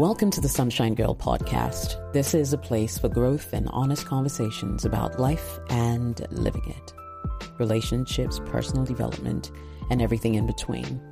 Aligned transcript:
Welcome 0.00 0.30
to 0.30 0.40
the 0.40 0.48
Sunshine 0.48 0.94
Girl 0.94 1.14
podcast. 1.14 2.14
This 2.14 2.32
is 2.32 2.54
a 2.54 2.58
place 2.58 2.96
for 2.96 3.10
growth 3.10 3.52
and 3.52 3.68
honest 3.68 4.06
conversations 4.06 4.86
about 4.86 5.20
life 5.20 5.58
and 5.68 6.26
living 6.30 6.66
it, 6.68 6.94
relationships, 7.58 8.40
personal 8.46 8.86
development, 8.86 9.52
and 9.90 10.00
everything 10.00 10.36
in 10.36 10.46
between. 10.46 11.02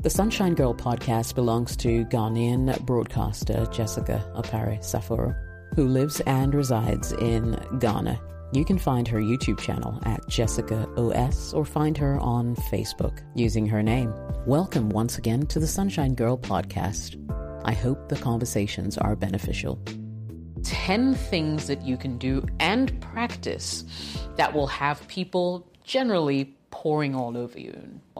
The 0.00 0.10
Sunshine 0.10 0.54
Girl 0.54 0.74
podcast 0.74 1.34
belongs 1.34 1.76
to 1.78 2.04
Ghanaian 2.04 2.80
broadcaster 2.86 3.66
Jessica 3.72 4.24
Opare 4.36 4.78
Saforo, 4.78 5.34
who 5.74 5.88
lives 5.88 6.20
and 6.20 6.54
resides 6.54 7.10
in 7.14 7.58
Ghana. 7.80 8.20
You 8.52 8.64
can 8.64 8.78
find 8.78 9.08
her 9.08 9.18
YouTube 9.18 9.58
channel 9.58 9.98
at 10.04 10.24
Jessica 10.28 10.88
OS 10.96 11.52
or 11.52 11.64
find 11.64 11.98
her 11.98 12.16
on 12.20 12.54
Facebook 12.54 13.22
using 13.34 13.66
her 13.66 13.82
name. 13.82 14.14
Welcome 14.46 14.90
once 14.90 15.18
again 15.18 15.48
to 15.48 15.58
the 15.58 15.66
Sunshine 15.66 16.14
Girl 16.14 16.38
podcast. 16.38 17.20
I 17.66 17.74
hope 17.74 18.08
the 18.08 18.16
conversations 18.16 18.96
are 18.96 19.16
beneficial. 19.16 19.80
10 20.62 21.14
things 21.14 21.66
that 21.66 21.82
you 21.82 21.96
can 21.96 22.16
do 22.16 22.46
and 22.60 22.98
practice 23.00 23.82
that 24.36 24.54
will 24.54 24.68
have 24.68 25.06
people 25.08 25.66
generally 25.82 26.54
pouring 26.70 27.16
all 27.16 27.36
over 27.36 27.58
you. 27.58 27.76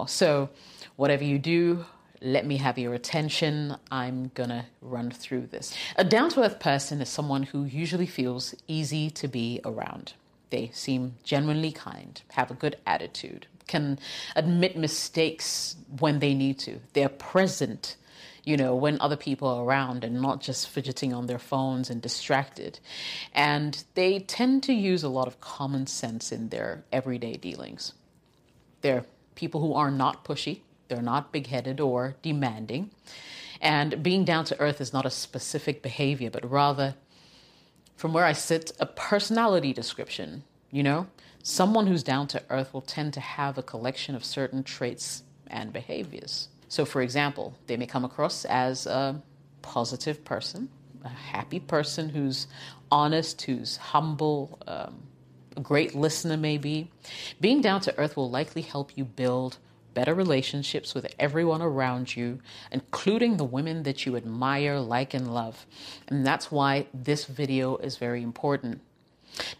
So, 0.09 0.51
whatever 0.97 1.23
you 1.23 1.39
do, 1.39 1.85
let 2.21 2.45
me 2.45 2.57
have 2.57 2.77
your 2.77 2.95
attention. 2.95 3.77
I'm 3.93 4.33
gonna 4.35 4.67
run 4.81 5.13
through 5.13 5.47
this. 5.47 5.73
A 5.95 6.03
down 6.03 6.31
to 6.31 6.43
earth 6.43 6.59
person 6.59 7.01
is 7.01 7.09
someone 7.09 7.45
who 7.45 7.67
usually 7.67 8.07
feels 8.07 8.53
easy 8.67 9.11
to 9.11 9.29
be 9.29 9.61
around. 9.65 10.15
They 10.51 10.73
seem 10.75 11.15
genuinely 11.23 11.71
kind, 11.71 12.21
have 12.33 12.51
a 12.51 12.55
good 12.55 12.79
attitude, 12.85 13.47
can 13.69 14.01
admit 14.35 14.77
mistakes 14.77 15.77
when 16.01 16.19
they 16.19 16.35
need 16.35 16.59
to. 16.61 16.81
They're 16.95 17.09
present 17.09 17.97
you 18.47 18.57
know, 18.57 18.77
when 18.77 18.99
other 19.01 19.17
people 19.17 19.49
are 19.49 19.65
around 19.65 20.05
and 20.05 20.23
not 20.23 20.41
just 20.41 20.69
fidgeting 20.69 21.13
on 21.13 21.27
their 21.27 21.39
phones 21.39 21.91
and 21.91 22.01
distracted. 22.01 22.79
And 23.35 23.83
they 23.95 24.21
tend 24.21 24.63
to 24.63 24.73
use 24.73 25.03
a 25.03 25.09
lot 25.09 25.27
of 25.27 25.41
common 25.41 25.89
sense 25.89 26.31
in 26.31 26.49
their 26.49 26.85
everyday 26.93 27.35
dealings. 27.35 27.93
They're 28.83 29.05
people 29.35 29.61
who 29.61 29.75
are 29.75 29.91
not 29.91 30.25
pushy, 30.25 30.61
they're 30.87 31.03
not 31.03 31.33
big 31.33 31.49
headed 31.49 31.81
or 31.81 32.15
demanding. 32.23 32.93
And 33.61 34.01
being 34.01 34.25
down 34.25 34.45
to 34.47 34.61
earth 34.61 34.81
is 34.81 34.93
not 34.93 35.05
a 35.05 35.11
specific 35.11 35.83
behavior, 35.83 36.31
but 36.31 36.49
rather, 36.49 36.95
from 37.97 38.13
where 38.13 38.25
I 38.25 38.33
sit, 38.33 38.71
a 38.79 38.87
personality 38.87 39.73
description. 39.73 40.45
You 40.71 40.85
know, 40.85 41.07
someone 41.43 41.89
who's 41.89 42.05
down 42.05 42.29
to 42.29 42.43
earth 42.49 42.73
will 42.73 42.81
tend 42.83 43.13
to 43.15 43.21
have 43.21 43.59
a 43.59 43.63
collection 43.63 44.15
of 44.15 44.25
certain 44.25 44.63
traits 44.63 45.25
and 45.49 45.73
behaviors. 45.73 46.49
So, 46.69 46.85
for 46.85 47.03
example, 47.03 47.55
they 47.67 47.77
may 47.77 47.87
come 47.87 48.05
across 48.05 48.45
as 48.45 48.87
a 48.87 49.23
positive 49.63 50.25
person, 50.25 50.69
a 51.05 51.09
happy 51.09 51.61
person 51.61 52.09
who's 52.09 52.47
honest, 52.91 53.43
who's 53.43 53.77
humble, 53.77 54.59
um, 54.67 55.03
a 55.57 55.61
great 55.61 55.95
listener, 55.95 56.37
maybe. 56.37 56.91
Being 57.41 57.61
down 57.61 57.81
to 57.83 57.99
earth 57.99 58.17
will 58.17 58.31
likely 58.31 58.63
help 58.63 58.97
you 58.97 59.05
build 59.05 59.59
better 59.95 60.15
relationships 60.15 60.95
with 60.95 61.07
everyone 61.19 61.63
around 61.63 62.15
you, 62.15 62.39
including 62.71 63.39
the 63.39 63.45
women 63.45 63.85
that 63.85 64.05
you 64.05 64.15
admire, 64.15 64.79
like, 64.79 65.15
and 65.15 65.33
love. 65.33 65.67
And 66.09 66.27
that's 66.27 66.53
why 66.53 66.87
this 66.93 67.25
video 67.25 67.77
is 67.79 67.97
very 67.97 68.23
important. 68.23 68.83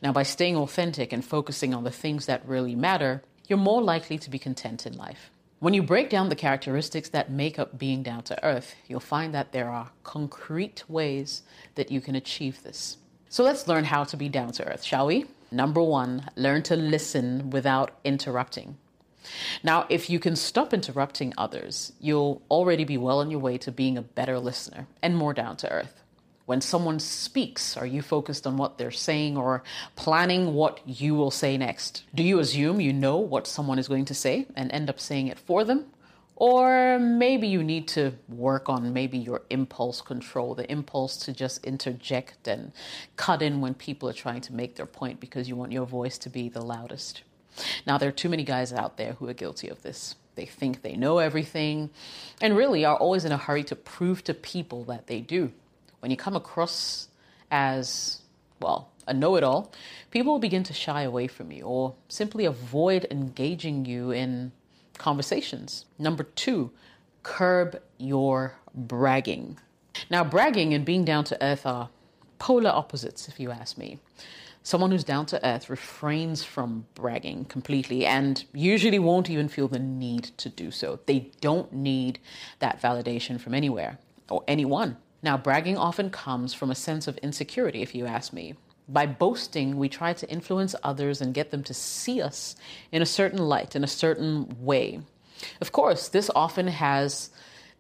Now, 0.03 0.13
by 0.13 0.25
staying 0.25 0.57
authentic 0.57 1.13
and 1.13 1.25
focusing 1.25 1.73
on 1.73 1.85
the 1.85 1.91
things 1.91 2.27
that 2.27 2.47
really 2.47 2.75
matter, 2.75 3.23
you're 3.49 3.59
more 3.59 3.83
likely 3.83 4.19
to 4.19 4.31
be 4.31 4.39
content 4.39 4.87
in 4.87 4.97
life. 4.97 5.31
When 5.59 5.73
you 5.73 5.83
break 5.83 6.11
down 6.11 6.29
the 6.29 6.37
characteristics 6.37 7.09
that 7.11 7.31
make 7.31 7.59
up 7.59 7.79
being 7.79 8.03
down 8.03 8.25
to 8.25 8.45
earth, 8.45 8.75
you'll 8.87 9.01
find 9.01 9.33
that 9.33 9.53
there 9.53 9.71
are 9.71 9.91
concrete 10.05 10.85
ways 10.87 11.45
that 11.77 11.91
you 11.91 12.03
can 12.03 12.15
achieve 12.15 12.63
this. 12.63 12.99
So 13.31 13.43
let's 13.43 13.67
learn 13.67 13.85
how 13.85 14.05
to 14.05 14.19
be 14.19 14.29
down 14.29 14.53
to 14.53 14.71
earth, 14.71 14.83
shall 14.83 15.07
we? 15.07 15.25
Number 15.51 15.83
one, 15.83 16.29
learn 16.37 16.63
to 16.65 16.77
listen 16.77 17.49
without 17.49 17.99
interrupting. 18.05 18.77
Now, 19.63 19.87
if 19.89 20.11
you 20.11 20.19
can 20.19 20.37
stop 20.37 20.75
interrupting 20.75 21.33
others, 21.39 21.95
you'll 22.01 22.43
already 22.51 22.85
be 22.85 22.99
well 22.99 23.21
on 23.21 23.31
your 23.31 23.41
way 23.41 23.57
to 23.59 23.73
being 23.73 23.97
a 23.97 24.03
better 24.03 24.39
listener 24.39 24.87
and 25.03 25.17
more 25.17 25.33
down 25.33 25.57
to 25.59 25.73
earth. 25.73 26.03
When 26.47 26.61
someone 26.61 27.01
speaks, 27.01 27.77
are 27.77 27.87
you 27.87 28.03
focused 28.03 28.47
on 28.47 28.57
what 28.57 28.79
they're 28.79 28.93
saying 28.93 29.37
or 29.37 29.65
planning 29.97 30.55
what 30.55 30.81
you 30.87 31.17
will 31.17 31.33
say 31.33 31.57
next? 31.57 32.05
Do 32.15 32.23
you 32.23 32.39
assume 32.39 32.81
you 32.81 32.93
know 32.93 33.19
what 33.19 33.49
someone 33.49 33.81
is 33.81 33.89
going 33.89 34.05
to 34.07 34.15
say 34.15 34.47
and 34.55 34.71
end 34.71 34.89
up 34.89 35.01
saying 35.01 35.27
it 35.27 35.41
for 35.41 35.65
them? 35.65 35.87
Or 36.37 37.01
maybe 37.01 37.49
you 37.49 37.65
need 37.65 37.89
to 37.89 38.13
work 38.29 38.69
on 38.69 38.93
maybe 38.93 39.19
your 39.19 39.43
impulse 39.51 40.01
control, 40.01 40.55
the 40.55 40.71
impulse 40.71 41.17
to 41.25 41.33
just 41.33 41.65
interject 41.65 42.47
and 42.47 42.71
cut 43.17 43.43
in 43.43 43.61
when 43.61 43.75
people 43.75 44.09
are 44.09 44.13
trying 44.13 44.43
to 44.43 44.55
make 44.55 44.77
their 44.77 44.87
point 44.87 45.19
because 45.19 45.49
you 45.49 45.57
want 45.57 45.73
your 45.73 45.87
voice 45.87 46.17
to 46.19 46.31
be 46.31 46.49
the 46.49 46.63
loudest. 46.63 47.23
Now, 47.89 47.99
there 47.99 48.11
are 48.11 48.13
too 48.13 48.29
many 48.29 48.45
guys 48.45 48.73
out 48.73 48.99
there 48.99 49.15
who 49.15 49.29
are 49.29 49.35
guilty 49.35 49.69
of 49.69 49.83
this. 49.83 50.15
They 50.37 50.47
think 50.47 50.83
they 50.83 50.95
know 50.95 51.19
everything 51.19 51.91
and 52.41 52.57
really 52.57 52.85
are 52.85 52.97
always 52.97 53.25
in 53.25 53.33
a 53.33 53.39
hurry 53.39 53.65
to 53.65 53.75
prove 53.75 54.23
to 54.25 54.35
people 54.35 54.85
that 54.85 55.09
they 55.09 55.21
do 55.21 55.53
when 56.01 56.11
you 56.11 56.17
come 56.17 56.37
across 56.37 57.09
as, 57.51 58.21
well, 58.61 58.91
a 59.07 59.15
know 59.15 59.37
it 59.37 59.45
all, 59.45 59.73
people 60.11 60.33
will 60.33 60.41
begin 60.41 60.63
to 60.65 60.73
shy 60.73 61.03
away 61.03 61.27
from 61.27 61.53
you 61.53 61.65
or 61.65 61.95
simply 62.09 62.45
avoid 62.45 63.07
engaging 63.11 63.85
you 63.85 64.11
in 64.11 64.53
conversations. 64.99 65.85
Number 65.99 66.25
two, 66.25 66.71
curb 67.23 67.81
your 67.99 68.55
bragging. 68.75 69.59
Now, 70.11 70.25
bragging 70.25 70.75
and 70.75 70.85
being 70.85 71.05
down 71.05 71.25
to 71.25 71.43
earth 71.43 71.65
are 71.67 71.89
polar 72.39 72.71
opposites, 72.71 73.29
if 73.29 73.41
you 73.41 73.51
ask 73.51 73.79
me. 73.79 73.99
Someone 74.63 74.91
who's 74.91 75.05
down 75.05 75.27
to 75.27 75.47
earth 75.47 75.71
refrains 75.71 76.43
from 76.43 76.87
bragging 76.95 77.45
completely 77.45 78.05
and 78.05 78.45
usually 78.53 78.99
won't 78.99 79.31
even 79.31 79.49
feel 79.49 79.69
the 79.69 79.79
need 79.79 80.25
to 80.39 80.49
do 80.49 80.73
so. 80.73 80.99
They 81.07 81.31
don't 81.41 81.73
need 81.73 82.19
that 82.59 82.83
validation 82.83 83.41
from 83.41 83.55
anywhere 83.55 83.99
or 84.29 84.43
anyone. 84.49 84.97
Now, 85.27 85.37
bragging 85.37 85.77
often 85.77 86.11
comes 86.11 86.55
from 86.55 86.71
a 86.71 86.77
sense 86.77 87.09
of 87.09 87.19
insecurity, 87.19 87.83
if 87.83 87.97
you 87.97 88.07
ask 88.07 88.33
me. 88.33 88.55
By 88.89 89.07
boasting, 89.07 89.77
we 89.77 89.89
try 89.89 90.13
to 90.13 90.31
influence 90.31 90.77
others 90.85 91.21
and 91.21 91.35
get 91.35 91.51
them 91.51 91.65
to 91.65 91.75
see 91.75 92.23
us 92.23 92.55
in 92.93 93.03
a 93.03 93.07
certain 93.07 93.41
light, 93.41 93.75
in 93.75 93.83
a 93.83 93.89
certain 93.89 94.57
way. 94.61 95.01
Of 95.61 95.73
course, 95.73 96.11
this 96.11 96.31
often 96.37 96.69
has 96.69 97.31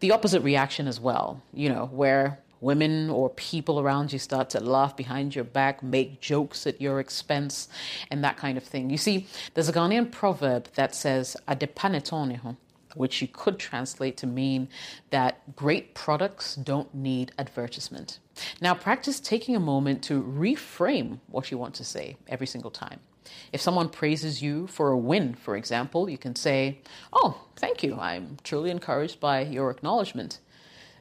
the 0.00 0.10
opposite 0.10 0.42
reaction 0.42 0.88
as 0.88 0.98
well, 0.98 1.40
you 1.54 1.68
know, 1.68 1.86
where 1.92 2.40
women 2.60 3.10
or 3.10 3.30
people 3.30 3.78
around 3.78 4.12
you 4.12 4.18
start 4.18 4.50
to 4.50 4.58
laugh 4.58 4.96
behind 4.96 5.36
your 5.36 5.44
back, 5.44 5.84
make 5.84 6.20
jokes 6.20 6.66
at 6.66 6.80
your 6.80 6.98
expense, 6.98 7.68
and 8.10 8.24
that 8.24 8.36
kind 8.38 8.58
of 8.58 8.64
thing. 8.64 8.90
You 8.90 8.98
see, 8.98 9.28
there's 9.54 9.68
a 9.68 9.72
Ghanaian 9.72 10.10
proverb 10.10 10.66
that 10.74 10.96
says, 10.96 11.36
Adepanetoneho 11.46 12.56
which 12.96 13.20
you 13.22 13.28
could 13.28 13.58
translate 13.58 14.16
to 14.18 14.26
mean 14.26 14.68
that 15.10 15.54
great 15.54 15.94
products 15.94 16.54
don't 16.56 16.94
need 16.94 17.32
advertisement. 17.38 18.18
Now, 18.60 18.74
practice 18.74 19.20
taking 19.20 19.56
a 19.56 19.60
moment 19.60 20.02
to 20.04 20.22
reframe 20.22 21.20
what 21.28 21.50
you 21.50 21.58
want 21.58 21.74
to 21.76 21.84
say 21.84 22.16
every 22.28 22.46
single 22.46 22.70
time. 22.70 23.00
If 23.52 23.60
someone 23.60 23.88
praises 23.88 24.42
you 24.42 24.66
for 24.66 24.90
a 24.90 24.98
win, 24.98 25.34
for 25.34 25.56
example, 25.56 26.08
you 26.08 26.18
can 26.18 26.36
say, 26.36 26.80
Oh, 27.12 27.40
thank 27.56 27.82
you. 27.82 27.98
I'm 27.98 28.38
truly 28.44 28.70
encouraged 28.70 29.20
by 29.20 29.40
your 29.40 29.70
acknowledgement. 29.70 30.38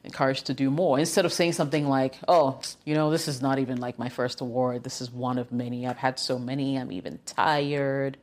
Encouraged 0.03 0.45
to 0.47 0.53
do 0.53 0.69
more. 0.69 0.99
Instead 0.99 1.25
of 1.25 1.33
saying 1.33 1.53
something 1.53 1.87
like, 1.87 2.15
Oh, 2.27 2.59
you 2.83 2.93
know, 2.93 3.09
this 3.11 3.27
is 3.27 3.41
not 3.41 3.59
even 3.59 3.77
like 3.77 3.99
my 3.99 4.09
first 4.09 4.41
award. 4.41 4.83
This 4.83 5.01
is 5.01 5.11
one 5.11 5.37
of 5.37 5.51
many. 5.51 5.87
I've 5.87 5.97
had 5.97 6.19
so 6.19 6.39
many. 6.39 6.77
I'm 6.77 6.91
even 6.91 7.19
tired. 7.25 8.17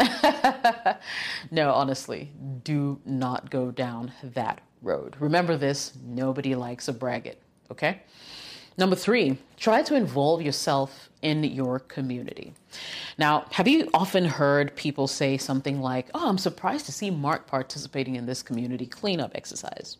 no, 1.50 1.72
honestly, 1.72 2.30
do 2.64 3.00
not 3.04 3.50
go 3.50 3.70
down 3.70 4.12
that 4.22 4.60
road. 4.82 5.16
Remember 5.18 5.56
this 5.56 5.92
nobody 6.04 6.54
likes 6.54 6.88
a 6.88 6.92
braggart, 6.92 7.38
okay? 7.70 8.02
Number 8.78 8.96
three, 8.96 9.36
try 9.56 9.82
to 9.82 9.94
involve 9.94 10.40
yourself 10.40 11.10
in 11.22 11.44
your 11.44 11.80
community. 11.80 12.54
Now, 13.18 13.44
have 13.50 13.68
you 13.68 13.90
often 13.92 14.24
heard 14.24 14.74
people 14.74 15.06
say 15.06 15.36
something 15.36 15.80
like, 15.80 16.08
Oh, 16.14 16.28
I'm 16.28 16.38
surprised 16.38 16.86
to 16.86 16.92
see 16.92 17.10
Mark 17.10 17.46
participating 17.46 18.16
in 18.16 18.26
this 18.26 18.42
community 18.42 18.86
cleanup 18.86 19.32
exercise? 19.34 19.98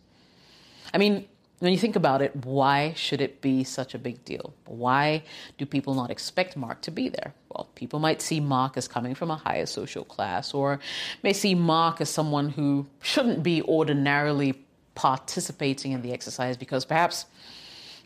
I 0.94 0.99
mean, 0.99 1.26
when 1.61 1.73
you 1.73 1.79
think 1.79 1.95
about 1.95 2.23
it, 2.23 2.35
why 2.45 2.95
should 2.95 3.21
it 3.21 3.43
be 3.43 3.65
such 3.65 3.95
a 3.95 3.99
big 3.99 4.25
deal? 4.25 4.55
Why 4.65 5.23
do 5.59 5.67
people 5.67 5.95
not 5.95 6.11
expect 6.11 6.57
Mark 6.57 6.81
to 6.83 6.91
be 6.91 7.11
there? 7.11 7.35
Well, 7.51 7.69
people 7.75 8.01
might 8.01 8.23
see 8.23 8.41
Mark 8.41 8.77
as 8.79 8.89
coming 8.89 9.15
from 9.15 9.31
a 9.31 9.37
higher 9.37 9.67
social 9.67 10.05
class, 10.05 10.55
or 10.55 10.81
may 11.23 11.35
see 11.35 11.55
Mark 11.55 12.01
as 12.01 12.09
someone 12.09 12.49
who 12.49 12.87
shouldn't 13.03 13.43
be 13.43 13.62
ordinarily 13.62 14.55
participating 14.95 15.93
in 15.93 16.01
the 16.01 16.12
exercise 16.12 16.57
because 16.57 16.87
perhaps 16.87 17.27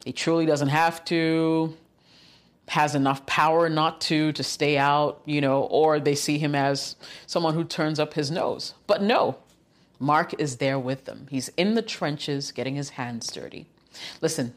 he 0.05 0.13
truly 0.13 0.47
doesn't 0.47 0.69
have 0.69 1.05
to, 1.05 1.77
has 2.67 2.97
enough 2.97 3.25
power 3.27 3.69
not 3.69 4.01
to, 4.01 4.33
to 4.33 4.43
stay 4.43 4.77
out, 4.77 5.23
you 5.27 5.41
know, 5.41 5.63
or 5.63 6.01
they 6.01 6.17
see 6.17 6.39
him 6.39 6.57
as 6.57 6.97
someone 7.27 7.55
who 7.55 7.63
turns 7.63 8.01
up 8.01 8.15
his 8.15 8.33
nose. 8.33 8.75
But 8.89 9.01
no, 9.01 9.37
Mark 9.99 10.35
is 10.39 10.57
there 10.57 10.79
with 10.79 11.05
them. 11.05 11.27
He's 11.31 11.49
in 11.57 11.75
the 11.75 11.83
trenches 11.83 12.53
getting 12.53 12.77
his 12.77 12.91
hands 12.91 13.27
dirty. 13.31 13.67
Listen, 14.21 14.55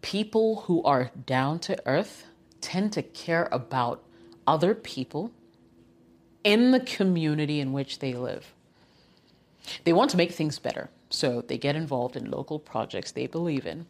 People 0.00 0.62
who 0.62 0.82
are 0.84 1.10
down 1.26 1.58
to 1.60 1.80
earth 1.86 2.26
tend 2.60 2.92
to 2.92 3.02
care 3.02 3.48
about 3.50 4.02
other 4.46 4.74
people 4.74 5.32
in 6.44 6.70
the 6.70 6.80
community 6.80 7.60
in 7.60 7.72
which 7.72 7.98
they 7.98 8.14
live. 8.14 8.54
They 9.84 9.92
want 9.92 10.10
to 10.12 10.16
make 10.16 10.32
things 10.32 10.58
better, 10.58 10.88
so 11.10 11.42
they 11.42 11.58
get 11.58 11.76
involved 11.76 12.16
in 12.16 12.30
local 12.30 12.58
projects 12.58 13.12
they 13.12 13.26
believe 13.26 13.66
in. 13.66 13.86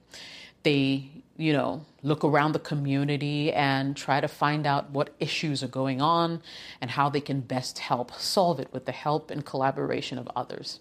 They, 0.63 1.11
you 1.39 1.53
know, 1.53 1.87
look 2.03 2.25
around 2.25 2.53
the 2.53 2.59
community 2.59 3.53
and 3.53 3.97
try 3.97 4.21
to 4.21 4.27
find 4.27 4.67
out 4.67 4.91
what 4.91 5.15
issues 5.21 5.63
are 5.63 5.69
going 5.69 6.03
on 6.03 6.43
and 6.81 6.91
how 6.91 7.09
they 7.09 7.21
can 7.21 7.41
best 7.41 7.79
help 7.79 8.13
solve 8.15 8.59
it 8.59 8.69
with 8.73 8.87
the 8.87 8.93
help 8.93 9.31
and 9.31 9.47
collaboration 9.47 10.19
of 10.19 10.29
others. 10.35 10.81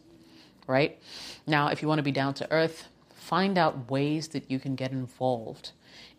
Right? 0.65 0.99
Now, 1.45 1.67
if 1.67 1.81
you 1.81 1.87
want 1.87 1.99
to 1.99 2.03
be 2.03 2.11
down 2.11 2.33
to 2.35 2.51
earth, 2.51 2.87
find 3.13 3.57
out 3.57 3.89
ways 3.91 4.29
that 4.29 4.49
you 4.49 4.59
can 4.59 4.75
get 4.75 4.91
involved 4.91 5.71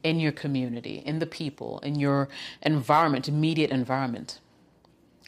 in 0.05 0.21
your 0.21 0.33
community, 0.33 1.03
in 1.05 1.19
the 1.19 1.27
people, 1.27 1.81
in 1.81 1.99
your 1.99 2.29
environment, 2.63 3.29
immediate 3.29 3.71
environment. 3.71 4.39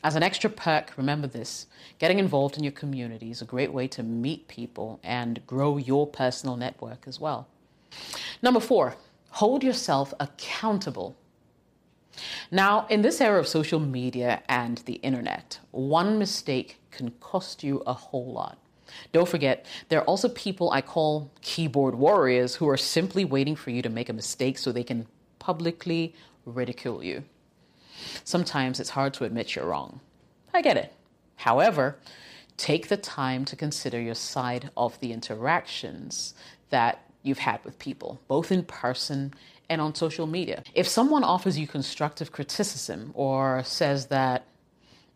As 0.05 0.15
an 0.15 0.23
extra 0.23 0.49
perk, 0.49 0.95
remember 0.97 1.27
this 1.27 1.67
getting 1.99 2.21
involved 2.21 2.57
in 2.57 2.63
your 2.63 2.73
community 2.73 3.31
is 3.31 3.43
a 3.43 3.45
great 3.45 3.73
way 3.73 3.89
to 3.89 4.05
meet 4.05 4.47
people 4.47 5.01
and 5.03 5.45
grow 5.47 5.77
your 5.77 6.07
personal 6.07 6.57
network 6.57 7.05
as 7.07 7.19
well. 7.19 7.49
Number 8.43 8.61
four, 8.61 8.97
hold 9.31 9.63
yourself 9.63 10.13
accountable. 10.21 11.17
Now, 12.51 12.87
in 12.89 13.03
this 13.03 13.21
era 13.21 13.39
of 13.39 13.49
social 13.49 13.81
media 13.81 14.43
and 14.49 14.79
the 14.79 14.95
internet, 14.95 15.59
one 15.71 16.19
mistake 16.19 16.81
can 16.91 17.13
cost 17.21 17.63
you 17.63 17.83
a 17.87 17.93
whole 17.93 18.33
lot. 18.33 18.59
Don't 19.13 19.29
forget, 19.29 19.67
there 19.89 20.01
are 20.01 20.05
also 20.05 20.29
people 20.29 20.71
I 20.71 20.81
call 20.81 21.31
keyboard 21.43 21.95
warriors 21.95 22.57
who 22.57 22.69
are 22.69 22.77
simply 22.77 23.25
waiting 23.25 23.55
for 23.55 23.71
you 23.71 23.83
to 23.83 23.89
make 23.89 24.09
a 24.09 24.13
mistake 24.13 24.59
so 24.59 24.73
they 24.73 24.85
can 24.85 25.07
publicly 25.39 26.15
ridicule 26.45 27.03
you. 27.03 27.25
Sometimes 28.25 28.81
it's 28.81 28.91
hard 28.91 29.15
to 29.15 29.25
admit 29.25 29.55
you're 29.55 29.67
wrong. 29.67 30.01
I 30.53 30.63
get 30.63 30.77
it. 30.77 30.93
However, 31.37 31.97
take 32.57 32.89
the 32.89 32.97
time 32.97 33.45
to 33.47 33.57
consider 33.57 34.01
your 34.01 34.15
side 34.15 34.71
of 34.77 34.99
the 35.01 35.13
interactions 35.13 36.35
that 36.71 37.10
you've 37.23 37.39
had 37.39 37.65
with 37.65 37.79
people, 37.79 38.21
both 38.29 38.51
in 38.51 38.65
person 38.65 39.35
and 39.69 39.81
on 39.81 39.95
social 39.95 40.27
media. 40.27 40.63
If 40.75 40.89
someone 40.89 41.25
offers 41.25 41.59
you 41.59 41.67
constructive 41.67 42.33
criticism 42.33 43.13
or 43.15 43.63
says 43.65 44.07
that 44.07 44.47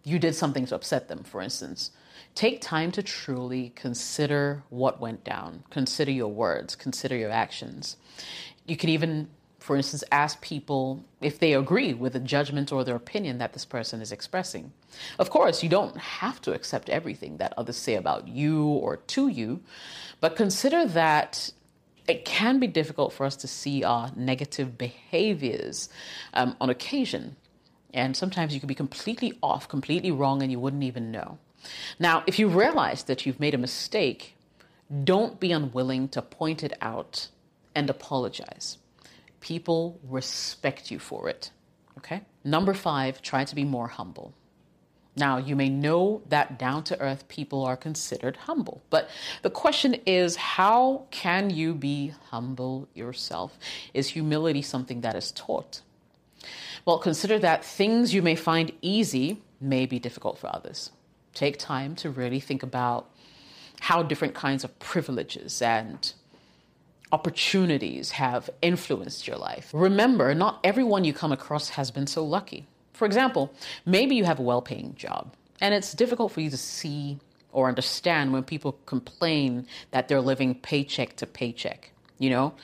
you 0.05 0.19
did 0.19 0.35
something 0.35 0.67
to 0.67 0.75
upset 0.75 1.09
them, 1.09 1.25
for 1.25 1.41
instance, 1.41 1.91
take 2.35 2.61
time 2.61 2.93
to 2.93 3.03
truly 3.03 3.73
consider 3.75 4.63
what 4.69 5.01
went 5.01 5.25
down, 5.25 5.65
consider 5.71 6.11
your 6.11 6.29
words, 6.29 6.77
consider 6.77 7.17
your 7.17 7.31
actions. 7.31 7.97
You 8.67 8.77
can 8.77 8.91
even, 8.91 9.29
for 9.59 9.77
instance, 9.77 10.05
ask 10.13 10.41
people 10.41 11.05
if 11.21 11.39
they 11.39 11.55
agree 11.55 11.95
with 11.95 12.13
the 12.13 12.21
judgment 12.21 12.71
or 12.71 12.85
their 12.85 12.97
opinion 12.97 13.39
that 13.39 13.55
this 13.55 13.65
person 13.65 14.01
is 14.01 14.13
expressing. 14.13 14.73
Of 15.19 15.31
course, 15.31 15.63
you 15.63 15.69
don't 15.69 15.97
have 15.97 16.41
to 16.43 16.53
accept 16.53 16.91
everything 16.91 17.39
that 17.39 17.55
others 17.57 17.77
say 17.77 17.95
about 17.95 18.29
you 18.29 18.67
or 18.67 18.99
to 18.99 19.29
you, 19.29 19.63
but 20.21 20.37
consider 20.37 20.87
that 20.87 21.51
it 22.07 22.25
can 22.25 22.59
be 22.59 22.67
difficult 22.67 23.13
for 23.13 23.25
us 23.25 23.37
to 23.37 23.49
see 23.49 23.83
our 23.83 24.11
negative 24.15 24.77
behaviors 24.77 25.89
um, 26.35 26.57
on 26.61 26.71
occasion. 26.71 27.37
And 27.93 28.17
sometimes 28.17 28.53
you 28.53 28.61
can 28.61 28.67
be 28.67 28.75
completely 28.75 29.39
off, 29.43 29.69
completely 29.69 30.11
wrong, 30.11 30.43
and 30.43 30.51
you 30.51 30.59
wouldn't 30.59 30.83
even 30.83 31.11
know. 31.11 31.39
Now, 31.99 32.25
if 32.27 32.39
you 32.39 32.49
realize 32.49 33.05
that 33.05 33.25
you've 33.25 33.41
made 33.41 33.55
a 33.55 33.59
mistake, 33.59 34.37
don't 35.05 35.41
be 35.41 35.53
unwilling 35.53 36.09
to 36.09 36.21
point 36.21 36.63
it 36.63 36.75
out 36.81 37.29
and 37.75 37.89
apologize. 37.89 38.79
People 39.41 39.99
respect 40.03 40.91
you 40.91 40.99
for 40.99 41.29
it. 41.29 41.51
Okay? 41.99 42.23
Number 42.45 42.75
five, 42.75 43.23
try 43.23 43.45
to 43.45 43.55
be 43.55 43.65
more 43.65 43.89
humble. 43.89 44.35
Now, 45.17 45.37
you 45.37 45.55
may 45.55 45.69
know 45.69 46.23
that 46.29 46.59
down 46.59 46.83
to 46.85 47.01
earth 47.01 47.29
people 47.29 47.65
are 47.65 47.77
considered 47.77 48.37
humble, 48.37 48.83
but 48.91 49.09
the 49.43 49.51
question 49.51 49.95
is 50.07 50.35
how 50.37 51.07
can 51.11 51.51
you 51.51 51.75
be 51.75 52.15
humble 52.31 52.89
yourself? 52.95 53.57
Is 53.93 54.09
humility 54.09 54.63
something 54.63 55.03
that 55.03 55.15
is 55.15 55.31
taught? 55.33 55.83
Well, 56.85 56.99
consider 56.99 57.39
that 57.39 57.65
things 57.65 58.13
you 58.13 58.23
may 58.23 58.35
find 58.35 58.73
easy 58.83 59.43
may 59.61 59.87
be 59.87 59.99
difficult 59.99 60.39
for 60.39 60.55
others. 60.55 60.91
Take 61.33 61.59
time 61.59 61.95
to 61.97 62.11
really 62.11 62.41
think 62.41 62.63
about 62.63 63.09
how 63.81 64.03
different 64.03 64.35
kinds 64.35 64.65
of 64.65 64.79
privileges 64.79 65.63
and 65.63 66.13
opportunities 67.13 68.13
have 68.13 68.51
influenced 68.61 69.27
your 69.27 69.37
life. 69.37 69.71
Remember, 69.73 70.35
not 70.35 70.59
everyone 70.65 71.05
you 71.05 71.13
come 71.13 71.33
across 71.33 71.71
has 71.71 71.91
been 71.91 72.07
so 72.07 72.25
lucky. 72.25 72.67
For 72.95 73.05
example, 73.05 73.53
maybe 73.85 74.15
you 74.15 74.25
have 74.25 74.39
a 74.39 74.43
well 74.43 74.63
paying 74.63 74.95
job 74.95 75.35
and 75.61 75.75
it's 75.75 75.93
difficult 75.93 76.33
for 76.33 76.41
you 76.41 76.51
to 76.51 76.57
see 76.57 77.19
or 77.53 77.69
understand 77.69 78.33
when 78.33 78.43
people 78.43 78.73
complain 78.87 79.67
that 79.91 80.09
they're 80.09 80.21
living 80.21 80.55
paycheck 80.55 81.17
to 81.17 81.27
paycheck. 81.27 81.91
You 82.19 82.31
know, 82.31 82.55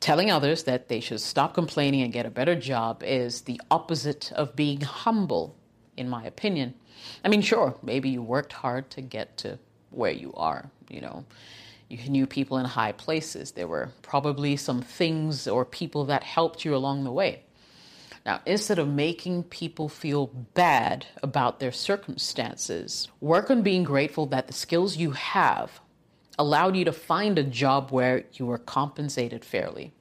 telling 0.00 0.30
others 0.30 0.64
that 0.64 0.88
they 0.88 1.00
should 1.00 1.20
stop 1.20 1.54
complaining 1.54 2.02
and 2.02 2.12
get 2.12 2.26
a 2.26 2.30
better 2.30 2.54
job 2.54 3.02
is 3.02 3.42
the 3.42 3.60
opposite 3.70 4.30
of 4.32 4.54
being 4.54 4.82
humble, 4.82 5.56
in 5.96 6.08
my 6.10 6.24
opinion. 6.24 6.74
I 7.24 7.28
mean, 7.28 7.40
sure, 7.40 7.74
maybe 7.82 8.10
you 8.10 8.22
worked 8.22 8.52
hard 8.52 8.90
to 8.90 9.00
get 9.00 9.38
to 9.38 9.58
where 9.90 10.12
you 10.12 10.32
are, 10.34 10.70
you 10.90 11.00
know. 11.00 11.24
You 11.88 11.98
knew 12.10 12.26
people 12.26 12.58
in 12.58 12.66
high 12.66 12.92
places. 12.92 13.52
There 13.52 13.68
were 13.68 13.92
probably 14.02 14.56
some 14.56 14.82
things 14.82 15.48
or 15.48 15.64
people 15.64 16.04
that 16.06 16.22
helped 16.22 16.64
you 16.64 16.74
along 16.74 17.04
the 17.04 17.12
way. 17.12 17.43
Now, 18.24 18.40
instead 18.46 18.78
of 18.78 18.88
making 18.88 19.44
people 19.44 19.88
feel 19.88 20.28
bad 20.54 21.06
about 21.22 21.60
their 21.60 21.72
circumstances, 21.72 23.08
work 23.20 23.50
on 23.50 23.62
being 23.62 23.84
grateful 23.84 24.24
that 24.26 24.46
the 24.46 24.54
skills 24.54 24.96
you 24.96 25.10
have 25.10 25.80
allowed 26.38 26.74
you 26.74 26.84
to 26.86 26.92
find 26.92 27.38
a 27.38 27.44
job 27.44 27.90
where 27.90 28.24
you 28.32 28.46
were 28.46 28.58
compensated 28.58 29.44
fairly. 29.44 29.92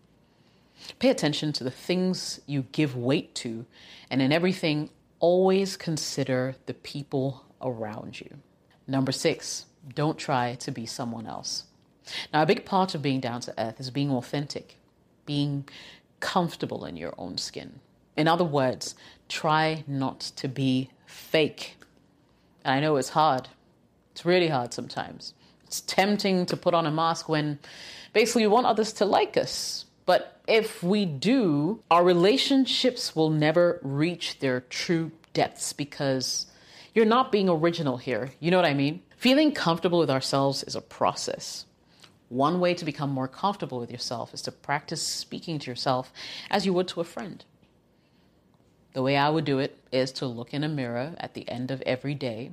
Pay 0.99 1.09
attention 1.09 1.51
to 1.53 1.63
the 1.63 1.71
things 1.71 2.39
you 2.45 2.65
give 2.71 2.95
weight 2.95 3.35
to, 3.35 3.65
and 4.09 4.21
in 4.21 4.31
everything, 4.31 4.89
always 5.19 5.77
consider 5.77 6.55
the 6.65 6.73
people 6.73 7.45
around 7.61 8.19
you. 8.19 8.37
Number 8.87 9.11
six, 9.11 9.65
don't 9.93 10.17
try 10.17 10.55
to 10.55 10.71
be 10.71 10.85
someone 10.85 11.27
else. 11.27 11.65
Now, 12.33 12.41
a 12.41 12.45
big 12.45 12.65
part 12.65 12.95
of 12.95 13.01
being 13.01 13.19
down 13.19 13.41
to 13.41 13.53
earth 13.57 13.79
is 13.79 13.89
being 13.89 14.11
authentic, 14.11 14.77
being 15.25 15.67
comfortable 16.19 16.85
in 16.85 16.97
your 16.97 17.13
own 17.17 17.37
skin. 17.37 17.79
In 18.15 18.27
other 18.27 18.43
words, 18.43 18.95
try 19.27 19.83
not 19.87 20.19
to 20.37 20.47
be 20.47 20.89
fake. 21.05 21.77
And 22.63 22.75
I 22.75 22.79
know 22.79 22.97
it's 22.97 23.09
hard. 23.09 23.49
It's 24.11 24.25
really 24.25 24.47
hard 24.47 24.73
sometimes. 24.73 25.33
It's 25.65 25.81
tempting 25.81 26.45
to 26.47 26.57
put 26.57 26.73
on 26.73 26.85
a 26.85 26.91
mask 26.91 27.27
when 27.27 27.59
basically 28.13 28.43
we 28.43 28.53
want 28.53 28.67
others 28.67 28.93
to 28.93 29.05
like 29.05 29.37
us. 29.37 29.85
But 30.05 30.39
if 30.47 30.83
we 30.83 31.05
do, 31.05 31.81
our 31.89 32.03
relationships 32.03 33.15
will 33.15 33.29
never 33.29 33.79
reach 33.81 34.39
their 34.39 34.61
true 34.61 35.11
depths 35.33 35.73
because 35.73 36.45
you're 36.93 37.05
not 37.05 37.31
being 37.31 37.49
original 37.49 37.97
here. 37.97 38.31
You 38.39 38.51
know 38.51 38.57
what 38.57 38.65
I 38.65 38.73
mean? 38.73 39.01
Feeling 39.17 39.51
comfortable 39.53 39.99
with 39.99 40.11
ourselves 40.11 40.63
is 40.63 40.75
a 40.75 40.81
process. 40.81 41.65
One 42.29 42.59
way 42.59 42.73
to 42.73 42.85
become 42.85 43.09
more 43.09 43.27
comfortable 43.27 43.79
with 43.79 43.91
yourself 43.91 44.33
is 44.33 44.41
to 44.43 44.51
practice 44.51 45.01
speaking 45.01 45.59
to 45.59 45.71
yourself 45.71 46.11
as 46.49 46.65
you 46.65 46.73
would 46.73 46.87
to 46.89 47.01
a 47.01 47.03
friend. 47.05 47.43
The 48.93 49.01
way 49.01 49.17
I 49.17 49.29
would 49.29 49.45
do 49.45 49.59
it 49.59 49.77
is 49.91 50.11
to 50.13 50.27
look 50.27 50.53
in 50.53 50.63
a 50.63 50.69
mirror 50.69 51.15
at 51.17 51.33
the 51.33 51.49
end 51.49 51.71
of 51.71 51.81
every 51.81 52.13
day, 52.13 52.51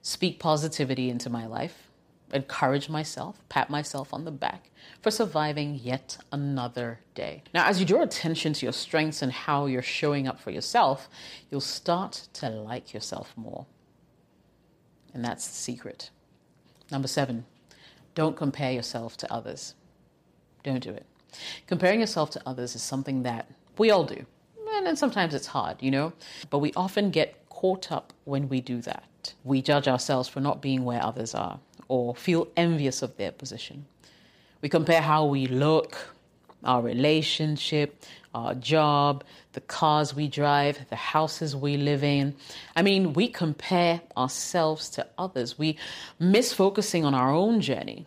speak 0.00 0.38
positivity 0.38 1.10
into 1.10 1.28
my 1.28 1.46
life, 1.46 1.90
encourage 2.32 2.88
myself, 2.88 3.42
pat 3.50 3.68
myself 3.68 4.14
on 4.14 4.24
the 4.24 4.30
back 4.30 4.70
for 5.02 5.10
surviving 5.10 5.78
yet 5.82 6.16
another 6.32 7.00
day. 7.14 7.42
Now, 7.52 7.66
as 7.66 7.78
you 7.78 7.84
draw 7.84 8.02
attention 8.02 8.54
to 8.54 8.66
your 8.66 8.72
strengths 8.72 9.20
and 9.20 9.30
how 9.30 9.66
you're 9.66 9.82
showing 9.82 10.26
up 10.26 10.40
for 10.40 10.50
yourself, 10.50 11.10
you'll 11.50 11.60
start 11.60 12.28
to 12.34 12.48
like 12.48 12.94
yourself 12.94 13.34
more. 13.36 13.66
And 15.12 15.22
that's 15.22 15.46
the 15.46 15.54
secret. 15.54 16.08
Number 16.90 17.08
seven, 17.08 17.44
don't 18.14 18.36
compare 18.36 18.72
yourself 18.72 19.18
to 19.18 19.32
others. 19.32 19.74
Don't 20.64 20.82
do 20.82 20.90
it. 20.90 21.04
Comparing 21.66 22.00
yourself 22.00 22.30
to 22.30 22.42
others 22.46 22.74
is 22.74 22.82
something 22.82 23.24
that 23.24 23.50
we 23.76 23.90
all 23.90 24.04
do 24.04 24.24
and 24.82 24.86
then 24.88 24.96
sometimes 24.96 25.32
it's 25.32 25.46
hard, 25.46 25.80
you 25.80 25.92
know? 25.92 26.12
But 26.50 26.58
we 26.58 26.72
often 26.74 27.10
get 27.10 27.48
caught 27.50 27.92
up 27.92 28.12
when 28.24 28.48
we 28.48 28.60
do 28.60 28.80
that. 28.80 29.32
We 29.44 29.62
judge 29.62 29.86
ourselves 29.86 30.28
for 30.28 30.40
not 30.40 30.60
being 30.60 30.84
where 30.84 31.00
others 31.00 31.36
are 31.36 31.60
or 31.86 32.16
feel 32.16 32.48
envious 32.56 33.00
of 33.00 33.16
their 33.16 33.30
position. 33.30 33.86
We 34.60 34.68
compare 34.68 35.00
how 35.00 35.26
we 35.26 35.46
look, 35.46 36.16
our 36.64 36.82
relationship, 36.82 38.02
our 38.34 38.56
job, 38.56 39.22
the 39.52 39.60
cars 39.60 40.16
we 40.16 40.26
drive, 40.26 40.80
the 40.90 40.96
houses 40.96 41.54
we 41.54 41.76
live 41.76 42.02
in. 42.02 42.34
I 42.74 42.82
mean, 42.82 43.12
we 43.12 43.28
compare 43.28 44.00
ourselves 44.16 44.90
to 44.90 45.06
others. 45.16 45.56
We 45.56 45.78
miss 46.18 46.52
focusing 46.52 47.04
on 47.04 47.14
our 47.14 47.30
own 47.30 47.60
journey. 47.60 48.04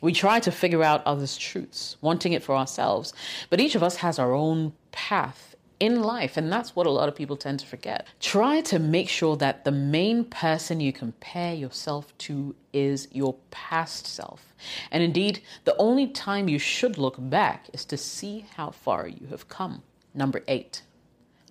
We 0.00 0.14
try 0.14 0.40
to 0.40 0.50
figure 0.50 0.82
out 0.82 1.04
others' 1.04 1.36
truths, 1.36 1.98
wanting 2.00 2.32
it 2.32 2.42
for 2.42 2.56
ourselves, 2.56 3.12
but 3.50 3.60
each 3.60 3.74
of 3.74 3.82
us 3.82 3.96
has 3.96 4.18
our 4.18 4.32
own 4.32 4.72
path 4.92 5.49
in 5.80 6.02
life, 6.02 6.36
and 6.36 6.52
that's 6.52 6.76
what 6.76 6.86
a 6.86 6.90
lot 6.90 7.08
of 7.08 7.14
people 7.14 7.36
tend 7.36 7.58
to 7.60 7.66
forget. 7.66 8.06
Try 8.20 8.60
to 8.62 8.78
make 8.78 9.08
sure 9.08 9.34
that 9.36 9.64
the 9.64 9.72
main 9.72 10.24
person 10.24 10.78
you 10.78 10.92
compare 10.92 11.54
yourself 11.54 12.16
to 12.18 12.54
is 12.72 13.08
your 13.10 13.34
past 13.50 14.06
self. 14.06 14.54
And 14.90 15.02
indeed, 15.02 15.42
the 15.64 15.76
only 15.78 16.06
time 16.06 16.48
you 16.48 16.58
should 16.58 16.98
look 16.98 17.16
back 17.18 17.68
is 17.72 17.86
to 17.86 17.96
see 17.96 18.44
how 18.56 18.70
far 18.70 19.08
you 19.08 19.26
have 19.28 19.48
come. 19.48 19.82
Number 20.14 20.42
eight, 20.46 20.82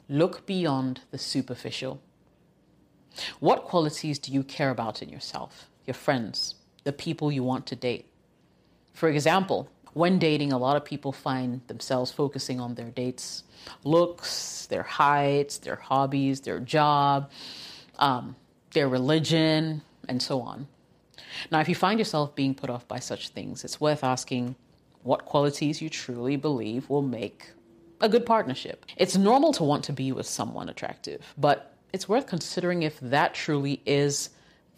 look 0.07 0.45
beyond 0.45 1.01
the 1.09 1.17
superficial. 1.17 2.00
What 3.39 3.63
qualities 3.63 4.19
do 4.19 4.31
you 4.31 4.43
care 4.43 4.69
about 4.69 5.01
in 5.01 5.09
yourself, 5.09 5.69
your 5.88 5.95
friends, 5.95 6.55
the 6.83 6.93
people 6.93 7.31
you 7.31 7.43
want 7.43 7.65
to 7.67 7.75
date? 7.75 8.05
For 8.93 9.09
example, 9.09 9.69
when 9.93 10.19
dating, 10.19 10.53
a 10.53 10.58
lot 10.58 10.77
of 10.77 10.86
people 10.86 11.12
find 11.12 11.62
themselves 11.67 12.12
focusing 12.12 12.60
on 12.60 12.75
their 12.75 12.89
dates' 12.89 13.43
looks, 13.84 14.65
their 14.67 14.84
heights, 14.84 15.58
their 15.58 15.75
hobbies, 15.75 16.41
their 16.41 16.60
job, 16.60 17.31
um, 17.98 18.36
their 18.72 18.88
religion, 18.88 19.81
and 20.08 20.22
so 20.22 20.41
on. 20.41 20.67
Now, 21.51 21.60
if 21.60 21.69
you 21.69 21.75
find 21.75 22.00
yourself 22.00 22.36
being 22.36 22.53
put 22.53 22.69
off 22.69 22.88
by 22.88 23.00
such 23.00 23.29
things, 23.29 23.63
it's 23.63 23.79
worth 23.79 24.03
asking 24.03 24.55
what 25.03 25.25
qualities 25.25 25.81
you 25.81 25.89
truly 25.89 26.36
believe 26.36 26.89
will 26.89 27.01
make 27.01 27.51
a 28.01 28.10
good 28.10 28.25
partnership. 28.25 28.86
It's 28.98 29.17
normal 29.17 29.53
to 29.53 29.63
want 29.63 29.84
to 29.86 29.93
be 29.93 30.12
with 30.12 30.25
someone 30.25 30.69
attractive, 30.69 31.34
but 31.38 31.74
it's 31.93 32.08
worth 32.08 32.27
considering 32.27 32.84
if 32.84 33.00
that 33.00 33.34
truly 33.34 33.81
is 33.86 34.29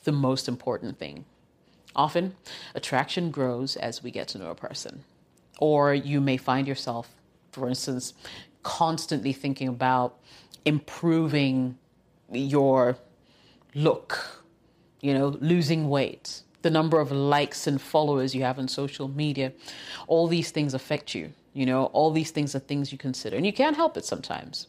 the 0.03 0.11
most 0.11 0.47
important 0.47 0.97
thing. 0.97 1.25
Often, 1.95 2.35
attraction 2.75 3.31
grows 3.31 3.75
as 3.75 4.01
we 4.01 4.11
get 4.11 4.27
to 4.29 4.37
know 4.37 4.51
a 4.51 4.55
person. 4.55 5.03
Or 5.59 5.93
you 5.93 6.21
may 6.21 6.37
find 6.37 6.67
yourself, 6.67 7.13
for 7.51 7.67
instance, 7.67 8.13
constantly 8.63 9.33
thinking 9.33 9.67
about 9.67 10.17
improving 10.65 11.77
your 12.31 12.97
look, 13.75 14.43
you 15.01 15.13
know, 15.13 15.27
losing 15.39 15.89
weight, 15.89 16.41
the 16.61 16.69
number 16.69 16.99
of 16.99 17.11
likes 17.11 17.67
and 17.67 17.81
followers 17.81 18.35
you 18.35 18.43
have 18.43 18.59
on 18.59 18.67
social 18.67 19.07
media. 19.07 19.51
All 20.07 20.27
these 20.27 20.51
things 20.51 20.73
affect 20.73 21.15
you. 21.15 21.31
You 21.53 21.65
know, 21.65 21.85
all 21.87 22.11
these 22.11 22.31
things 22.31 22.55
are 22.55 22.59
things 22.59 22.91
you 22.91 22.97
consider, 22.97 23.35
and 23.35 23.45
you 23.45 23.51
can't 23.51 23.75
help 23.75 23.97
it 23.97 24.05
sometimes. 24.05 24.67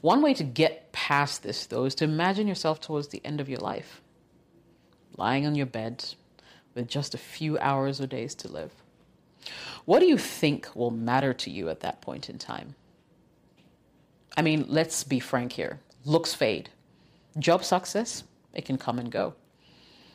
One 0.00 0.22
way 0.22 0.34
to 0.34 0.44
get 0.44 0.92
past 0.92 1.42
this, 1.42 1.66
though, 1.66 1.86
is 1.86 1.94
to 1.96 2.04
imagine 2.04 2.46
yourself 2.46 2.80
towards 2.80 3.08
the 3.08 3.20
end 3.24 3.40
of 3.40 3.48
your 3.48 3.58
life, 3.58 4.00
lying 5.16 5.46
on 5.46 5.54
your 5.54 5.66
bed, 5.66 6.04
with 6.74 6.88
just 6.88 7.14
a 7.14 7.18
few 7.18 7.58
hours 7.58 8.00
or 8.00 8.06
days 8.06 8.34
to 8.36 8.48
live. 8.48 8.72
What 9.84 10.00
do 10.00 10.06
you 10.06 10.18
think 10.18 10.68
will 10.74 10.90
matter 10.90 11.34
to 11.34 11.50
you 11.50 11.68
at 11.68 11.80
that 11.80 12.00
point 12.00 12.30
in 12.30 12.38
time? 12.38 12.74
I 14.36 14.42
mean, 14.42 14.66
let's 14.68 15.04
be 15.04 15.20
frank 15.20 15.52
here. 15.52 15.80
Looks 16.04 16.34
fade. 16.34 16.70
Job 17.38 17.64
success, 17.64 18.24
it 18.52 18.64
can 18.64 18.78
come 18.78 18.98
and 18.98 19.10
go. 19.10 19.34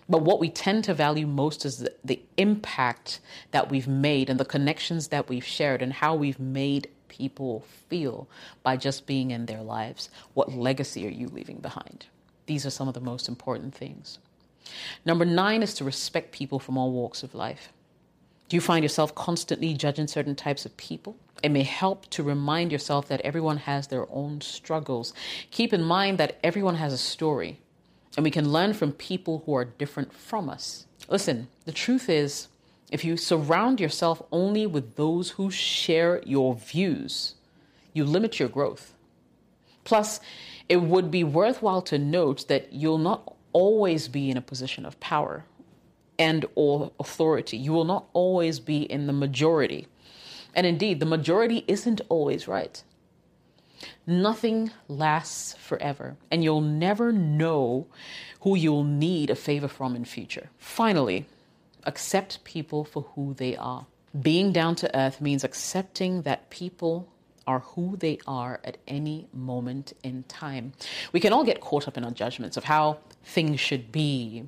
But 0.07 0.23
what 0.23 0.39
we 0.39 0.49
tend 0.49 0.85
to 0.85 0.93
value 0.93 1.27
most 1.27 1.65
is 1.65 1.79
the, 1.79 1.93
the, 2.03 2.19
impact 2.37 3.19
that 3.51 3.69
we've 3.69 3.87
made 3.87 4.29
and 4.29 4.39
the 4.39 4.45
connections 4.45 5.09
that 5.09 5.29
we've 5.29 5.45
shared 5.45 5.81
and 5.81 5.93
how 5.93 6.15
we've 6.15 6.39
made 6.39 6.89
people 7.09 7.63
feel 7.89 8.27
by 8.63 8.75
just 8.75 9.05
being 9.05 9.29
in 9.29 9.45
their 9.45 9.61
lives. 9.61 10.09
What 10.33 10.53
legacy 10.53 11.05
are 11.05 11.11
you 11.11 11.27
leaving 11.27 11.57
behind? 11.57 12.07
These 12.47 12.65
are 12.65 12.71
some 12.71 12.87
of 12.87 12.95
the 12.95 13.01
most 13.01 13.27
important 13.27 13.75
things. 13.75 14.17
Number 15.05 15.25
nine 15.25 15.63
is 15.63 15.73
to 15.75 15.83
respect 15.83 16.31
people 16.31 16.59
from 16.59 16.77
all 16.77 16.91
walks 16.91 17.23
of 17.23 17.35
life. 17.35 17.71
Do 18.49 18.57
you 18.57 18.61
find 18.61 18.83
yourself 18.83 19.13
constantly 19.13 19.73
judging 19.75 20.07
certain 20.07 20.35
types 20.35 20.65
of 20.65 20.75
people? 20.75 21.15
It 21.43 21.49
may 21.49 21.63
help 21.63 22.09
to 22.09 22.23
remind 22.23 22.71
yourself 22.71 23.07
that 23.07 23.21
everyone 23.21 23.57
has 23.57 23.87
their 23.87 24.11
own 24.11 24.41
struggles. 24.41 25.13
Keep 25.51 25.71
in 25.71 25.83
mind 25.83 26.17
that 26.17 26.39
everyone 26.43 26.75
has 26.75 26.91
a 26.91 26.97
story, 26.97 27.59
and 28.17 28.23
we 28.23 28.31
can 28.31 28.51
learn 28.51 28.73
from 28.73 28.91
people 28.91 29.43
who 29.45 29.53
are 29.55 29.65
different 29.65 30.13
from 30.13 30.49
us. 30.49 30.85
Listen, 31.07 31.47
the 31.65 31.71
truth 31.71 32.09
is, 32.09 32.47
if 32.91 33.05
you 33.05 33.17
surround 33.17 33.79
yourself 33.79 34.21
only 34.31 34.65
with 34.65 34.95
those 34.95 35.31
who 35.31 35.51
share 35.51 36.21
your 36.25 36.55
views, 36.55 37.35
you 37.93 38.03
limit 38.03 38.39
your 38.39 38.49
growth. 38.49 38.93
Plus, 39.83 40.19
it 40.67 40.77
would 40.77 41.11
be 41.11 41.23
worthwhile 41.23 41.81
to 41.83 41.97
note 41.97 42.47
that 42.47 42.73
you'll 42.73 42.97
not 42.97 43.35
always 43.53 44.07
be 44.07 44.29
in 44.29 44.37
a 44.37 44.41
position 44.41 44.85
of 44.85 44.99
power 44.99 45.45
and 46.17 46.45
or 46.55 46.91
authority. 46.99 47.57
You 47.57 47.73
will 47.73 47.85
not 47.85 48.05
always 48.13 48.59
be 48.59 48.81
in 48.81 49.07
the 49.07 49.13
majority. 49.13 49.87
And 50.53 50.67
indeed, 50.67 50.99
the 50.99 51.05
majority 51.05 51.63
isn't 51.67 52.01
always 52.09 52.47
right. 52.47 52.83
Nothing 54.05 54.71
lasts 54.87 55.53
forever, 55.53 56.17
and 56.29 56.43
you'll 56.43 56.61
never 56.61 57.11
know 57.11 57.87
who 58.41 58.55
you'll 58.55 58.83
need 58.83 59.29
a 59.29 59.35
favor 59.35 59.67
from 59.67 59.95
in 59.95 60.03
future. 60.03 60.49
Finally, 60.57 61.27
accept 61.85 62.43
people 62.43 62.83
for 62.83 63.03
who 63.15 63.33
they 63.33 63.55
are. 63.55 63.85
Being 64.19 64.51
down 64.51 64.75
to 64.77 64.97
earth 64.97 65.21
means 65.21 65.43
accepting 65.43 66.23
that 66.23 66.49
people 66.49 67.07
are 67.47 67.59
who 67.59 67.95
they 67.97 68.19
are 68.27 68.59
at 68.63 68.77
any 68.87 69.27
moment 69.33 69.93
in 70.03 70.23
time. 70.23 70.73
We 71.13 71.19
can 71.19 71.31
all 71.31 71.43
get 71.43 71.61
caught 71.61 71.87
up 71.87 71.97
in 71.97 72.03
our 72.03 72.11
judgments 72.11 72.57
of 72.57 72.65
how 72.65 72.99
things 73.23 73.59
should 73.59 73.91
be. 73.91 74.43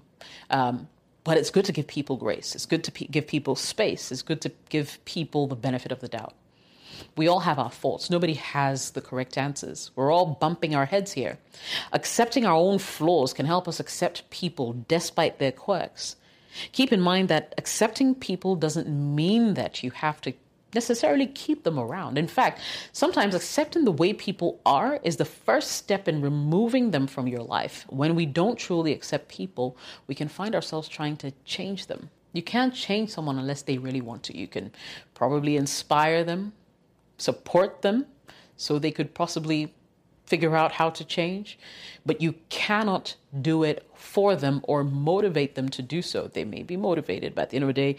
Um, 0.49 0.87
but 1.23 1.37
it's 1.37 1.51
good 1.51 1.65
to 1.65 1.71
give 1.71 1.87
people 1.87 2.17
grace. 2.17 2.55
It's 2.55 2.65
good 2.65 2.83
to 2.85 2.91
give 2.91 3.27
people 3.27 3.55
space. 3.55 4.11
It's 4.11 4.23
good 4.23 4.41
to 4.41 4.51
give 4.69 5.03
people 5.05 5.47
the 5.47 5.55
benefit 5.55 5.91
of 5.91 5.99
the 5.99 6.07
doubt. 6.07 6.33
We 7.15 7.27
all 7.27 7.41
have 7.41 7.59
our 7.59 7.71
faults. 7.71 8.09
Nobody 8.09 8.33
has 8.33 8.91
the 8.91 9.01
correct 9.01 9.37
answers. 9.37 9.91
We're 9.95 10.11
all 10.11 10.37
bumping 10.39 10.75
our 10.75 10.85
heads 10.85 11.13
here. 11.13 11.37
Accepting 11.93 12.45
our 12.45 12.55
own 12.55 12.79
flaws 12.79 13.33
can 13.33 13.45
help 13.45 13.67
us 13.67 13.79
accept 13.79 14.29
people 14.29 14.83
despite 14.87 15.39
their 15.39 15.51
quirks. 15.51 16.15
Keep 16.71 16.91
in 16.91 17.01
mind 17.01 17.29
that 17.29 17.53
accepting 17.57 18.13
people 18.13 18.55
doesn't 18.55 18.89
mean 18.89 19.53
that 19.55 19.83
you 19.83 19.91
have 19.91 20.21
to 20.21 20.33
necessarily 20.73 21.27
keep 21.27 21.63
them 21.63 21.79
around. 21.79 22.17
In 22.17 22.27
fact, 22.27 22.61
sometimes 22.91 23.35
accepting 23.35 23.85
the 23.85 23.91
way 23.91 24.13
people 24.13 24.59
are 24.65 24.99
is 25.03 25.17
the 25.17 25.25
first 25.25 25.71
step 25.71 26.07
in 26.07 26.21
removing 26.21 26.91
them 26.91 27.07
from 27.07 27.27
your 27.27 27.43
life. 27.43 27.85
When 27.89 28.15
we 28.15 28.25
don't 28.25 28.57
truly 28.57 28.93
accept 28.93 29.27
people, 29.27 29.77
we 30.07 30.15
can 30.15 30.27
find 30.27 30.55
ourselves 30.55 30.87
trying 30.87 31.17
to 31.17 31.31
change 31.45 31.87
them. 31.87 32.09
You 32.33 32.41
can't 32.41 32.73
change 32.73 33.09
someone 33.09 33.37
unless 33.37 33.61
they 33.63 33.77
really 33.77 34.01
want 34.01 34.23
to. 34.23 34.37
You 34.37 34.47
can 34.47 34.71
probably 35.13 35.57
inspire 35.57 36.23
them, 36.23 36.53
support 37.17 37.81
them, 37.81 38.05
so 38.55 38.79
they 38.79 38.91
could 38.91 39.13
possibly 39.13 39.73
figure 40.25 40.55
out 40.55 40.71
how 40.71 40.89
to 40.89 41.03
change, 41.03 41.59
but 42.05 42.21
you 42.21 42.33
cannot 42.47 43.15
do 43.41 43.63
it 43.63 43.85
for 43.93 44.33
them 44.33 44.61
or 44.63 44.81
motivate 44.81 45.55
them 45.55 45.67
to 45.67 45.81
do 45.81 46.01
so. 46.01 46.27
They 46.27 46.45
may 46.45 46.63
be 46.63 46.77
motivated, 46.77 47.35
but 47.35 47.41
at 47.41 47.49
the 47.49 47.57
end 47.57 47.63
of 47.63 47.67
the 47.67 47.73
day, 47.73 47.97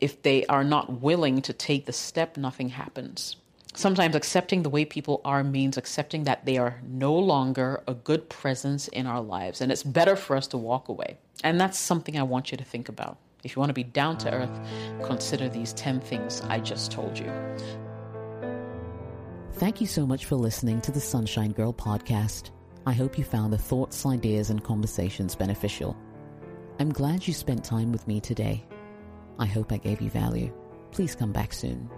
if 0.00 0.22
they 0.22 0.46
are 0.46 0.64
not 0.64 1.00
willing 1.00 1.42
to 1.42 1.52
take 1.52 1.86
the 1.86 1.92
step, 1.92 2.36
nothing 2.36 2.70
happens. 2.70 3.36
Sometimes 3.74 4.16
accepting 4.16 4.62
the 4.62 4.70
way 4.70 4.84
people 4.84 5.20
are 5.24 5.44
means 5.44 5.76
accepting 5.76 6.24
that 6.24 6.44
they 6.44 6.58
are 6.58 6.80
no 6.88 7.14
longer 7.14 7.82
a 7.86 7.94
good 7.94 8.28
presence 8.28 8.88
in 8.88 9.06
our 9.06 9.20
lives, 9.20 9.60
and 9.60 9.70
it's 9.70 9.84
better 9.84 10.16
for 10.16 10.36
us 10.36 10.48
to 10.48 10.56
walk 10.58 10.88
away. 10.88 11.18
And 11.44 11.60
that's 11.60 11.78
something 11.78 12.18
I 12.18 12.24
want 12.24 12.50
you 12.50 12.58
to 12.58 12.64
think 12.64 12.88
about. 12.88 13.18
If 13.44 13.54
you 13.54 13.60
want 13.60 13.70
to 13.70 13.74
be 13.74 13.84
down 13.84 14.18
to 14.18 14.32
earth, 14.32 14.60
consider 15.04 15.48
these 15.48 15.72
10 15.74 16.00
things 16.00 16.42
I 16.42 16.58
just 16.58 16.90
told 16.90 17.18
you. 17.18 17.30
Thank 19.54 19.80
you 19.80 19.86
so 19.86 20.06
much 20.06 20.24
for 20.24 20.36
listening 20.36 20.80
to 20.82 20.90
the 20.90 21.00
Sunshine 21.00 21.52
Girl 21.52 21.72
podcast. 21.72 22.50
I 22.86 22.92
hope 22.92 23.18
you 23.18 23.24
found 23.24 23.52
the 23.52 23.58
thoughts, 23.58 24.04
ideas, 24.04 24.50
and 24.50 24.64
conversations 24.64 25.36
beneficial. 25.36 25.96
I'm 26.78 26.92
glad 26.92 27.26
you 27.26 27.34
spent 27.34 27.62
time 27.62 27.92
with 27.92 28.08
me 28.08 28.20
today. 28.20 28.64
I 29.40 29.46
hope 29.46 29.72
I 29.72 29.78
gave 29.78 30.02
you 30.02 30.10
value. 30.10 30.52
Please 30.92 31.16
come 31.16 31.32
back 31.32 31.54
soon. 31.54 31.88